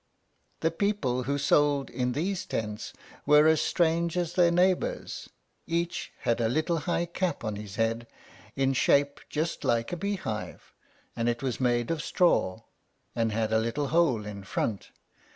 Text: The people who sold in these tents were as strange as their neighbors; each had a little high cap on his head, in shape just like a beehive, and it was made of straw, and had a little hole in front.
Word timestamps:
The 0.61 0.71
people 0.71 1.25
who 1.25 1.37
sold 1.37 1.91
in 1.91 2.13
these 2.13 2.43
tents 2.47 2.91
were 3.27 3.45
as 3.45 3.61
strange 3.61 4.17
as 4.17 4.33
their 4.33 4.49
neighbors; 4.49 5.29
each 5.67 6.11
had 6.21 6.41
a 6.41 6.49
little 6.49 6.79
high 6.89 7.05
cap 7.05 7.43
on 7.43 7.55
his 7.55 7.75
head, 7.75 8.07
in 8.55 8.73
shape 8.73 9.19
just 9.29 9.63
like 9.63 9.91
a 9.93 9.97
beehive, 9.97 10.73
and 11.15 11.29
it 11.29 11.43
was 11.43 11.59
made 11.59 11.91
of 11.91 12.01
straw, 12.01 12.61
and 13.15 13.31
had 13.31 13.53
a 13.53 13.59
little 13.59 13.89
hole 13.89 14.25
in 14.25 14.43
front. 14.43 14.89